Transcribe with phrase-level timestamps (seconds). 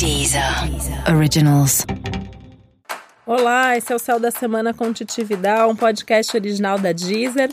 [0.00, 0.42] Deezer
[1.14, 1.84] Originals.
[3.26, 7.50] Olá, esse é o Céu da Semana com Titi Vidal, um podcast original da Deezer.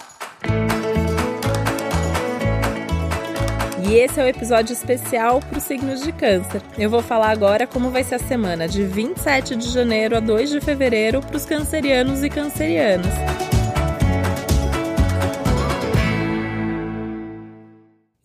[3.85, 6.61] E esse é o episódio especial para os signos de câncer.
[6.79, 10.49] Eu vou falar agora como vai ser a semana de 27 de janeiro a 2
[10.49, 13.11] de fevereiro para os cancerianos e cancerianas.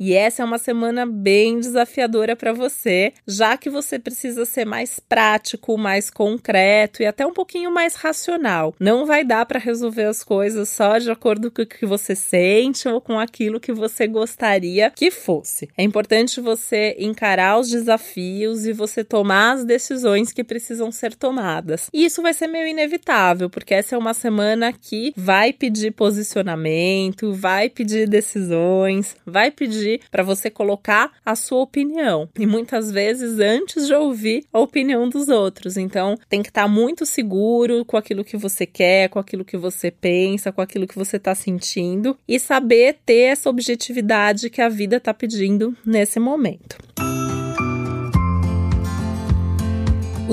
[0.04, 4.98] E essa é uma semana bem desafiadora para você, já que você precisa ser mais
[4.98, 8.74] prático, mais concreto e até um pouquinho mais racional.
[8.80, 12.88] Não vai dar para resolver as coisas só de acordo com o que você sente
[12.88, 15.68] ou com aquilo que você gostaria que fosse.
[15.78, 21.88] É importante você encarar os desafios e você tomar as decisões que precisam ser tomadas.
[21.92, 27.32] E isso vai ser meio inevitável, porque essa é uma semana que vai pedir posicionamento,
[27.32, 32.28] vai pedir decisões, vai pedir pedir para você colocar a sua opinião.
[32.38, 35.76] E muitas vezes antes de ouvir a opinião dos outros.
[35.76, 39.56] Então, tem que estar tá muito seguro com aquilo que você quer, com aquilo que
[39.56, 44.68] você pensa, com aquilo que você está sentindo e saber ter essa objetividade que a
[44.68, 46.76] vida está pedindo nesse momento.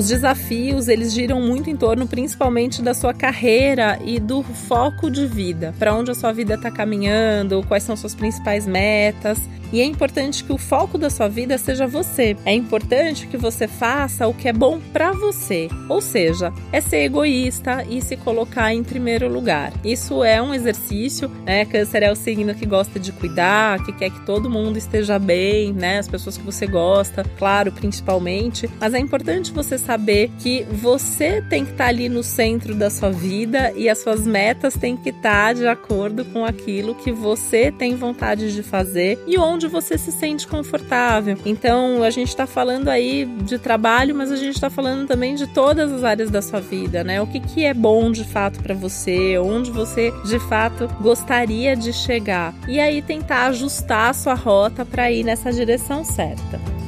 [0.00, 5.26] Os desafios, eles giram muito em torno principalmente da sua carreira e do foco de
[5.26, 9.38] vida, para onde a sua vida está caminhando, quais são suas principais metas.
[9.72, 12.36] E é importante que o foco da sua vida seja você.
[12.44, 15.68] É importante que você faça o que é bom para você.
[15.88, 19.72] Ou seja, é ser egoísta e se colocar em primeiro lugar.
[19.84, 21.64] Isso é um exercício, né?
[21.66, 25.72] Câncer é o signo que gosta de cuidar, que quer que todo mundo esteja bem,
[25.72, 25.98] né?
[25.98, 28.68] As pessoas que você gosta, claro, principalmente.
[28.80, 29.89] Mas é importante você saber
[30.38, 34.74] que você tem que estar ali no centro da sua vida e as suas metas
[34.74, 39.60] têm que estar de acordo com aquilo que você tem vontade de fazer e onde
[39.60, 41.36] onde você se sente confortável.
[41.44, 45.46] Então, a gente está falando aí de trabalho, mas a gente está falando também de
[45.46, 47.20] todas as áreas da sua vida, né?
[47.20, 51.92] O que, que é bom de fato para você, onde você de fato gostaria de
[51.92, 52.54] chegar.
[52.66, 56.79] E aí tentar ajustar a sua rota para ir nessa direção certa.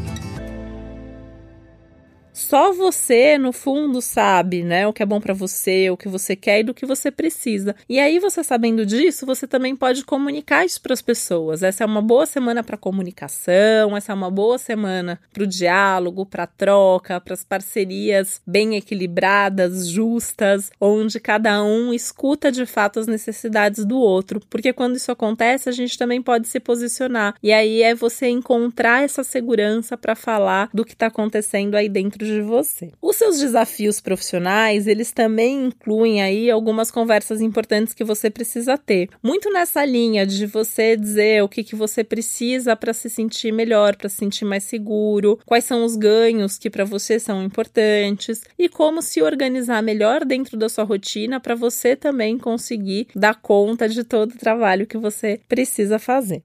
[2.52, 6.36] Só você, no fundo, sabe, né, o que é bom para você, o que você
[6.36, 7.74] quer e do que você precisa.
[7.88, 11.62] E aí, você sabendo disso, você também pode comunicar isso para as pessoas.
[11.62, 16.26] Essa é uma boa semana para comunicação, essa é uma boa semana para o diálogo,
[16.26, 23.06] para troca, para as parcerias bem equilibradas, justas, onde cada um escuta de fato as
[23.06, 24.42] necessidades do outro.
[24.50, 27.34] Porque quando isso acontece, a gente também pode se posicionar.
[27.42, 32.22] E aí é você encontrar essa segurança para falar do que está acontecendo aí dentro
[32.22, 32.92] de você.
[33.00, 39.08] Os seus desafios profissionais, eles também incluem aí algumas conversas importantes que você precisa ter.
[39.22, 43.96] Muito nessa linha de você dizer o que, que você precisa para se sentir melhor,
[43.96, 48.68] para se sentir mais seguro, quais são os ganhos que para você são importantes e
[48.68, 54.04] como se organizar melhor dentro da sua rotina para você também conseguir dar conta de
[54.04, 56.42] todo o trabalho que você precisa fazer.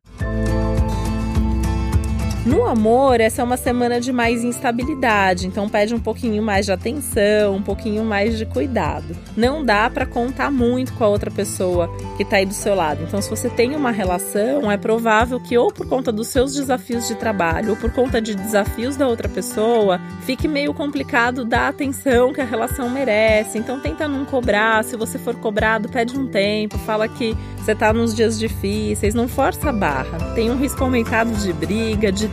[2.47, 6.71] No amor, essa é uma semana de mais instabilidade, então pede um pouquinho mais de
[6.71, 9.17] atenção, um pouquinho mais de cuidado.
[9.35, 13.03] Não dá para contar muito com a outra pessoa que tá aí do seu lado.
[13.03, 17.05] Então, se você tem uma relação, é provável que ou por conta dos seus desafios
[17.05, 22.31] de trabalho ou por conta de desafios da outra pessoa, fique meio complicado dar atenção
[22.31, 23.57] que a relação merece.
[23.57, 24.85] Então, tenta não cobrar.
[24.85, 29.27] Se você for cobrado, pede um tempo, fala que você tá nos dias difíceis, não
[29.27, 30.17] força a barra.
[30.33, 32.29] Tem um risco aumentado de briga, de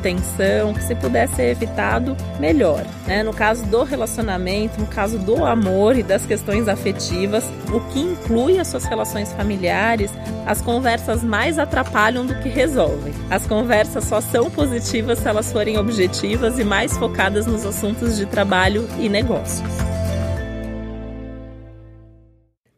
[0.74, 2.84] que se puder ser evitado, melhor.
[3.06, 3.22] Né?
[3.22, 8.58] No caso do relacionamento, no caso do amor e das questões afetivas, o que inclui
[8.58, 10.12] as suas relações familiares,
[10.44, 13.14] as conversas mais atrapalham do que resolvem.
[13.30, 18.26] As conversas só são positivas se elas forem objetivas e mais focadas nos assuntos de
[18.26, 19.93] trabalho e negócios.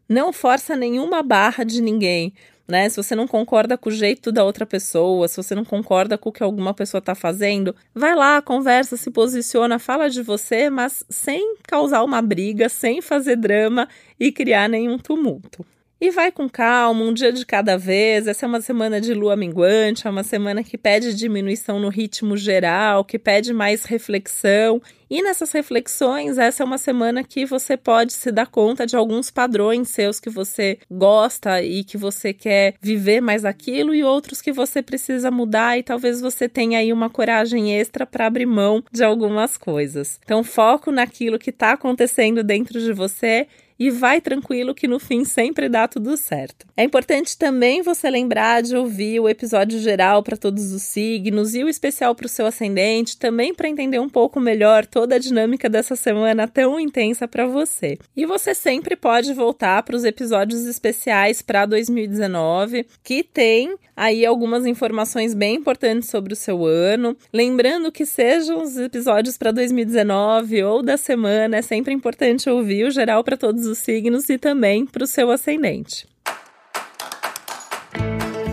[0.08, 2.32] Não força nenhuma barra de ninguém
[2.66, 2.88] né?
[2.88, 6.30] Se você não concorda com o jeito da outra pessoa, se você não concorda com
[6.30, 11.04] o que alguma pessoa está fazendo, vai lá, conversa, se posiciona, fala de você, mas
[11.08, 13.88] sem causar uma briga, sem fazer drama
[14.18, 15.64] e criar nenhum tumulto.
[15.98, 18.26] E vai com calma, um dia de cada vez.
[18.26, 22.36] Essa é uma semana de lua minguante, é uma semana que pede diminuição no ritmo
[22.36, 24.82] geral, que pede mais reflexão.
[25.08, 29.30] E nessas reflexões, essa é uma semana que você pode se dar conta de alguns
[29.30, 34.52] padrões seus que você gosta e que você quer viver mais aquilo, e outros que
[34.52, 39.02] você precisa mudar, e talvez você tenha aí uma coragem extra para abrir mão de
[39.02, 40.20] algumas coisas.
[40.22, 43.46] Então, foco naquilo que está acontecendo dentro de você
[43.78, 46.66] e vai tranquilo que no fim sempre dá tudo certo.
[46.76, 51.62] É importante também você lembrar de ouvir o episódio geral para todos os signos e
[51.62, 55.68] o especial para o seu ascendente, também para entender um pouco melhor toda a dinâmica
[55.68, 57.98] dessa semana tão intensa para você.
[58.16, 64.66] E você sempre pode voltar para os episódios especiais para 2019, que tem aí algumas
[64.66, 67.16] informações bem importantes sobre o seu ano.
[67.32, 72.90] Lembrando que sejam os episódios para 2019 ou da semana, é sempre importante ouvir o
[72.90, 76.06] geral para todos os signos e também para o seu ascendente.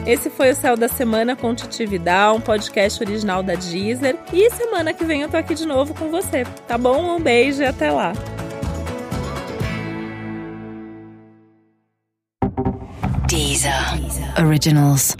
[0.06, 4.18] Esse foi o Céu da Semana com Titi Vidal, um podcast original da Deezer.
[4.34, 7.16] E semana que vem eu tô aqui de novo com você, tá bom?
[7.16, 8.12] Um beijo e até lá.
[13.30, 13.72] Deezer.
[14.46, 15.16] Originals.